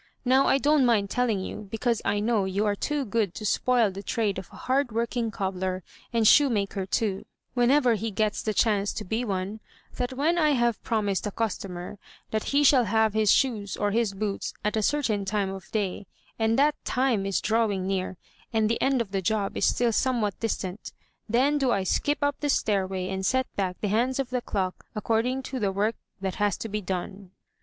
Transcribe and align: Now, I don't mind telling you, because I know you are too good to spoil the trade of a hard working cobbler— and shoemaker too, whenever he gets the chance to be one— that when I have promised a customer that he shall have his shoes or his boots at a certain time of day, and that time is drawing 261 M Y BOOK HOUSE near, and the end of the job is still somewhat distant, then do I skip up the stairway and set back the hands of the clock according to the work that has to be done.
Now, 0.25 0.47
I 0.47 0.57
don't 0.57 0.83
mind 0.83 1.11
telling 1.11 1.41
you, 1.41 1.67
because 1.69 2.01
I 2.03 2.19
know 2.19 2.45
you 2.45 2.65
are 2.65 2.75
too 2.75 3.05
good 3.05 3.35
to 3.35 3.45
spoil 3.45 3.91
the 3.91 4.01
trade 4.01 4.39
of 4.39 4.49
a 4.51 4.55
hard 4.55 4.91
working 4.91 5.29
cobbler— 5.29 5.83
and 6.11 6.27
shoemaker 6.27 6.87
too, 6.87 7.23
whenever 7.53 7.93
he 7.93 8.09
gets 8.09 8.41
the 8.41 8.51
chance 8.51 8.93
to 8.93 9.05
be 9.05 9.23
one— 9.23 9.59
that 9.97 10.13
when 10.13 10.39
I 10.39 10.53
have 10.53 10.81
promised 10.81 11.27
a 11.27 11.31
customer 11.31 11.99
that 12.31 12.45
he 12.45 12.63
shall 12.63 12.85
have 12.85 13.13
his 13.13 13.29
shoes 13.31 13.77
or 13.77 13.91
his 13.91 14.15
boots 14.15 14.55
at 14.65 14.75
a 14.75 14.81
certain 14.81 15.23
time 15.23 15.51
of 15.51 15.69
day, 15.71 16.07
and 16.39 16.57
that 16.57 16.73
time 16.83 17.27
is 17.27 17.39
drawing 17.39 17.87
261 17.87 17.91
M 17.91 17.91
Y 17.91 18.09
BOOK 18.09 18.15
HOUSE 18.15 18.53
near, 18.55 18.59
and 18.59 18.69
the 18.71 18.81
end 18.93 19.01
of 19.03 19.11
the 19.11 19.21
job 19.21 19.55
is 19.55 19.65
still 19.65 19.91
somewhat 19.93 20.39
distant, 20.39 20.93
then 21.29 21.59
do 21.59 21.69
I 21.69 21.83
skip 21.83 22.23
up 22.23 22.39
the 22.39 22.49
stairway 22.49 23.07
and 23.09 23.23
set 23.23 23.45
back 23.55 23.79
the 23.81 23.87
hands 23.89 24.17
of 24.17 24.31
the 24.31 24.41
clock 24.41 24.83
according 24.95 25.43
to 25.43 25.59
the 25.59 25.71
work 25.71 25.93
that 26.19 26.37
has 26.41 26.57
to 26.57 26.67
be 26.69 26.81
done. 26.81 27.29